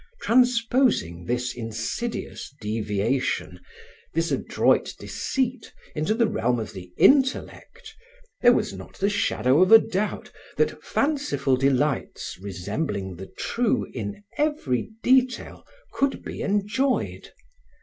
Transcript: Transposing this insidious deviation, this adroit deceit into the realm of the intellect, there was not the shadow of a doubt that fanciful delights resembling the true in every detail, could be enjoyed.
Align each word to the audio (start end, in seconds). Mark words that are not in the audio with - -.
Transposing 0.19 1.25
this 1.25 1.53
insidious 1.53 2.55
deviation, 2.59 3.59
this 4.15 4.31
adroit 4.31 4.95
deceit 4.97 5.71
into 5.93 6.15
the 6.15 6.25
realm 6.25 6.59
of 6.59 6.73
the 6.73 6.91
intellect, 6.97 7.93
there 8.41 8.51
was 8.51 8.73
not 8.73 8.95
the 8.97 9.11
shadow 9.11 9.61
of 9.61 9.71
a 9.71 9.77
doubt 9.77 10.31
that 10.57 10.83
fanciful 10.83 11.55
delights 11.55 12.39
resembling 12.41 13.17
the 13.17 13.27
true 13.37 13.85
in 13.93 14.23
every 14.39 14.89
detail, 15.03 15.63
could 15.93 16.23
be 16.23 16.41
enjoyed. 16.41 17.29